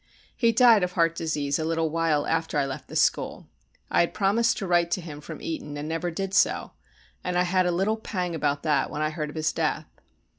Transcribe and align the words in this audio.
He 0.35 0.51
died 0.51 0.81
of 0.81 0.93
heart 0.93 1.13
disease 1.13 1.59
a 1.59 1.63
little 1.63 1.91
while 1.91 2.25
after 2.25 2.57
I 2.57 2.65
left 2.65 2.87
the 2.87 2.95
school. 2.95 3.45
I 3.91 3.99
had 3.99 4.15
promised 4.15 4.57
to 4.57 4.65
write 4.65 4.89
to 4.89 4.99
him 4.99 5.21
from 5.21 5.43
Eton 5.43 5.77
and 5.77 5.87
never 5.87 6.09
did 6.09 6.33
so, 6.33 6.71
and 7.23 7.37
I 7.37 7.43
had 7.43 7.67
a 7.67 7.71
little 7.71 7.97
pang 7.97 8.33
about 8.33 8.63
that 8.63 8.89
when 8.89 9.03
I 9.03 9.11
heard 9.11 9.29
of 9.29 9.35
his 9.35 9.53
death. 9.53 9.85